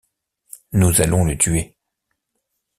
[0.71, 1.77] Nous allons le tuer.